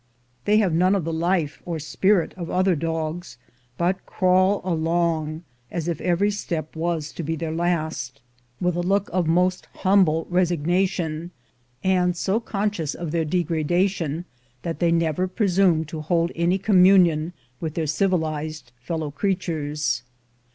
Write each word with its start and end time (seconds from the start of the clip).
They 0.45 0.57
have 0.57 0.73
none 0.73 0.95
of 0.95 1.03
the 1.03 1.13
life 1.13 1.61
or 1.63 1.77
spirit 1.77 2.33
of 2.35 2.49
other 2.49 2.75
dogs, 2.75 3.37
but 3.77 4.03
crawl 4.07 4.59
along 4.63 5.43
as 5.69 5.87
if 5.87 6.01
every 6.01 6.31
step 6.31 6.75
was 6.75 7.11
to 7.11 7.21
be 7.21 7.35
their 7.35 7.51
last, 7.51 8.19
with 8.59 8.73
a 8.75 8.79
132 8.79 9.11
THE 9.11 9.35
GOLD 9.35 9.37
HUNTERS 9.37 9.59
look 9.59 9.69
of 9.69 9.79
most 9.79 9.85
humble 9.85 10.25
resignation, 10.31 11.29
and 11.83 12.17
so 12.17 12.39
conscious 12.39 12.95
of 12.95 13.11
their 13.11 13.25
degradation 13.25 14.25
that 14.63 14.79
they 14.79 14.91
never 14.91 15.27
presume 15.27 15.85
to 15.85 16.01
hold 16.01 16.31
any 16.35 16.57
communion 16.57 17.33
with 17.59 17.75
their 17.75 17.85
civilized 17.85 18.71
fellow 18.81 19.11
creatures. 19.11 20.01